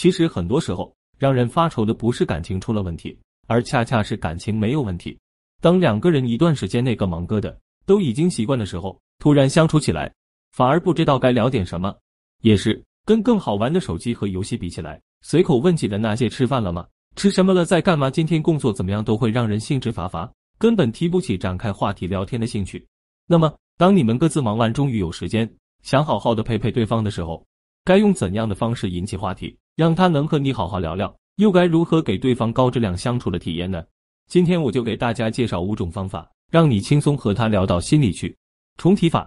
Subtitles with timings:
[0.00, 3.14] 其实很多时候，让人发愁的不是感情出了问题，
[3.48, 5.14] 而恰恰是感情没有问题。
[5.60, 10.10] 当两个人一段时间内各忙各的，都已经习惯的时候，突然相处起来，
[10.52, 11.94] 反而不知道该聊点什么。
[12.40, 16.86] 也是跟更好玩的手机和游戏比起来，随口问起的那些吃饭了吗？
[17.14, 17.66] 吃什么了？
[17.66, 18.10] 在干嘛？
[18.10, 19.04] 今天工作怎么样？
[19.04, 22.82] 都会让人兴致乏乏，根本提不起展开话题聊天的兴趣。
[23.26, 25.46] 那么，当你们各自忙完，终于有时间
[25.82, 27.44] 想好好的陪陪对方的时候，
[27.84, 31.10] 该用怎样的方式引起话题，让他能和你好好聊聊？
[31.36, 33.82] 又该如何给对方高质量相处的体验呢？
[34.28, 38.36] 今天我就给大家介绍五种方法，让你轻松和他聊到心里去。
[38.76, 39.26] 重提法，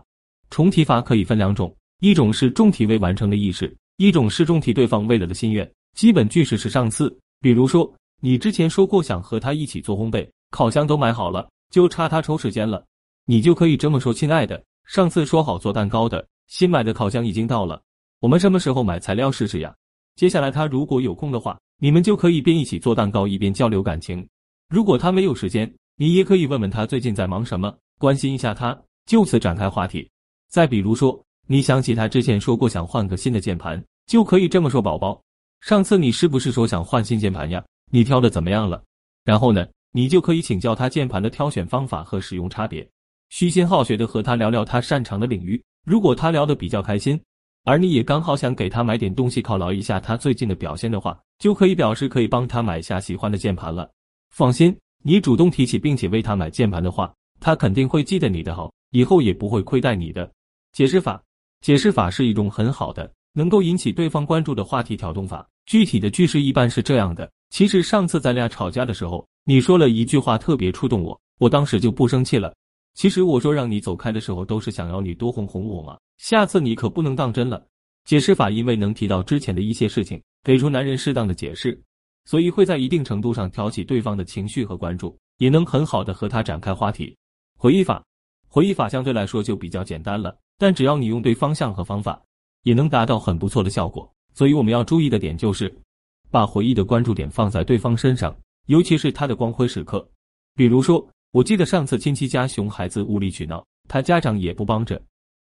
[0.52, 5.68] 重提法可以分两种，一种是重提未完成的意识，一种是重提对方未了的心愿。
[5.96, 7.12] 基本句式是上次，
[7.42, 7.92] 比如说
[8.22, 12.86] 你之前说过想和他一起做烘焙，烤箱都买好了，就差他抽时间了。
[13.26, 17.82] 你就可以这么说：“亲爱的，上次说好做蛋糕的，新买的烤箱已经到了，
[18.20, 19.74] 我们什么时候买材料试试呀？”
[20.16, 24.26] 接下来他如果有空的话，你们就可以边一起做蛋糕一边交流感情。
[24.70, 30.10] 如果他没有时间，你也可以问问他最近在忙什么，关心一下他，就此展开话题。
[30.50, 35.22] 再比如说，你想起他之前说过想换个新的键盘，就可以这么说：“宝宝，
[35.62, 37.64] 上次你是不是说想换新键盘呀？
[37.92, 38.82] 你挑的怎么样了？”
[39.26, 42.88] 然后呢，你就可以请教他键盘的挑选方法和使用差别。
[43.30, 47.20] 虚心好学的和他聊聊他擅长的领域，如果他聊得比较开心，
[47.66, 53.90] 而你也刚好想给他买点东西犒劳一下他最近的表现的话，就可以表示可以帮他买下喜欢的键盘了。
[54.32, 60.30] 放心，你主动提起并且为他买键盘的话，他肯定会记得你的好，以后也不会亏待你的。
[60.74, 61.24] 解释法，
[61.62, 65.48] 解释法是一种很好的能够引起对方关注的话题挑动法。
[65.66, 72.54] 具体的句式一般是这样的：其实上次咱俩吵架的时候，你说了一句话特别触动我，我当时就不生气了。
[72.96, 75.98] 其实我说让你走开的时候，都是想要你多哄哄我嘛。
[76.24, 77.62] 下次你可不能当真了。
[78.06, 81.78] 解释法因为能提到之前的一些事情，给出男人适当的解释，
[82.24, 87.14] 所以会在一定程度上挑起对方的情绪和关注，也能很好的和他展开话题。
[87.58, 88.02] 回忆法，
[88.48, 92.22] 回忆法相对来说就比较简单了，但只要你用对方向和方法，
[92.62, 94.10] 也能达到很不错的效果。
[94.34, 95.78] 所以我们要注意的点就是，
[96.32, 98.34] 把回忆的关注点放在对方身上，
[98.68, 100.10] 尤其是他的光辉时刻，
[100.56, 101.06] 比如说。
[101.34, 105.02] 我记得上次亲戚家熊孩子无理取闹，他家长也不帮着，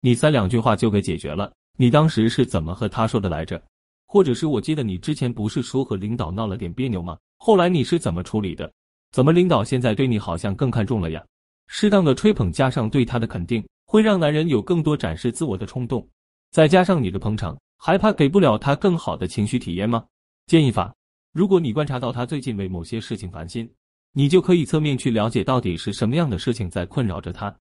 [0.06, 1.52] 你三两句话就给解决了。
[1.76, 3.60] 你当时是怎么和他说的来着？
[4.06, 7.18] 或者是我记得你之前不是说和领导闹了点别扭吗？
[7.38, 8.72] 后来你是怎么处理的？
[9.10, 11.20] 怎么领导现在对你好像更看重了呀？
[11.66, 16.08] 适当的吹捧加上对他的肯定，会让男人有更多展示自我的冲动。
[16.52, 20.06] 再加上你的捧场，还怕给不了他更好的情绪体验吗？
[20.46, 20.94] 建议法：
[21.32, 23.68] 如果你观察到他最近为某些事情烦心。
[24.12, 27.52] 你就可以侧面去了解到底是什么样的事情在困扰着他，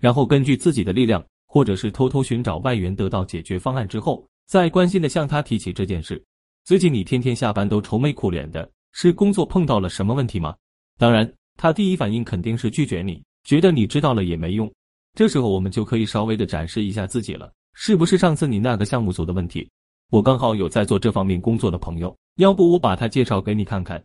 [0.00, 6.24] 然后根据自己的力量，或者是偷偷寻找外援得到解决方案之后，再关心的向他提起这件事。
[6.64, 10.56] 最近你天天下班都愁眉苦脸的，是工作碰到了什么问题吗？
[10.96, 14.72] 当然，他第一反应肯定是拒绝你，觉得你知道了也没用。
[15.14, 19.68] 这时候我们就可以稍微的展示一下自己了，是不是上次你那个项目组的问题？
[20.10, 24.02] 我刚好有在做这方面工作的朋友，要不我把他介绍给你看看。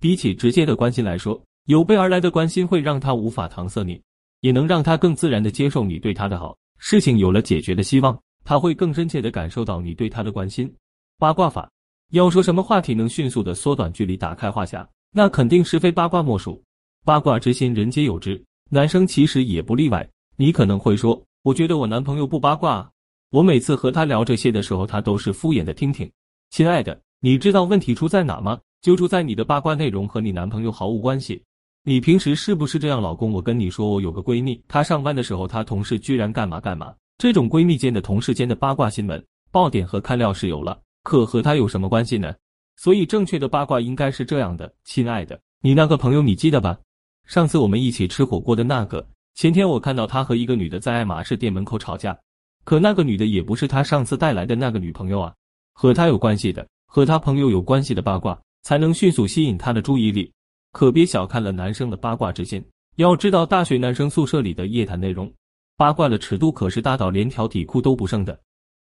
[0.00, 4.02] 比起直接的关心来说，有备而来的关心会让他无法搪塞你，
[4.40, 6.58] 也能让他更自然的接受你对他的好。
[6.78, 10.72] 事情有了解决的希望，他会更深切的感受到你对他的关心。
[11.18, 11.70] 八卦法，
[12.12, 16.62] 要说什么话题能迅速的缩短距离、打开话匣，那肯定是非八卦莫属。
[17.04, 20.08] 八卦之心，人皆有之，男生其实也不例外。
[20.36, 22.88] 你可能会说，我觉得我男朋友不八卦，
[23.30, 26.10] 我每次和他聊这些的时候，他都是敷衍的听听。
[26.50, 28.60] 亲爱的，你知道问题出在哪吗？
[28.80, 31.42] 就出在你的八卦内容和你男朋友毫无关系。
[31.84, 33.32] 你平时是不是这样，老公？
[33.32, 36.94] 我跟你说，我有个闺蜜，她上班的时候，她同事居然干嘛干嘛。
[37.16, 42.34] 这种闺蜜间的同事间的八卦新闻，爆点和看料是有了，可和她有什么关系呢？
[42.76, 46.78] 所以正确的八卦应该是这样的，亲爱的，你那个朋友你记得吧？
[47.26, 52.16] 上次我们一起吃火锅的那个，前天我看到他和一个女的在爱马仕店门口吵架，
[52.64, 55.34] 可那个女的也不是他上次带来的那个女朋友啊，
[55.72, 60.30] 和他有关系的，和他朋友有关系的八卦，才能迅速吸引他的注意力。
[60.72, 62.64] 可别小看了男生的八卦之心，
[62.96, 65.32] 要知道大学男生宿舍里的夜谈内容，
[65.76, 68.38] 八卦的尺度可是大到连条底裤都不剩的。